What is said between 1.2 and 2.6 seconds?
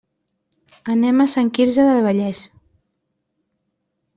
a Sant Quirze del Vallès.